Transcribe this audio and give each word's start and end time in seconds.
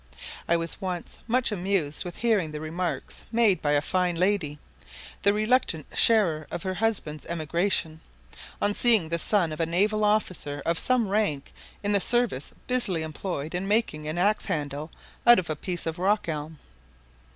I 0.47 0.57
was 0.57 0.81
once 0.81 1.19
much 1.27 1.51
amused 1.51 2.03
with 2.05 2.15
hearing 2.15 2.51
the 2.51 2.59
remarks 2.59 3.23
made 3.31 3.61
by 3.61 3.73
a 3.73 3.73
very 3.73 3.81
fine 3.81 4.15
lady, 4.15 4.57
the 5.21 5.31
reluctant 5.31 5.85
sharer 5.93 6.47
of 6.49 6.63
her 6.63 6.73
husband's 6.73 7.27
emigration, 7.27 8.01
on 8.59 8.73
seeing 8.73 9.09
the 9.09 9.19
son 9.19 9.51
of 9.53 9.59
a 9.59 9.65
naval 9.67 10.03
officer 10.03 10.63
of 10.65 10.79
some 10.79 11.07
rank 11.07 11.53
in 11.83 11.91
the 11.91 12.01
service 12.01 12.51
busily 12.65 13.03
employed 13.03 13.53
in 13.53 13.67
making 13.67 14.07
an 14.07 14.17
axe 14.17 14.45
handle 14.47 14.89
out 15.27 15.37
of 15.37 15.51
a 15.51 15.55
piece 15.55 15.85
of 15.85 15.99
rock 15.99 16.27
elm. 16.27 16.57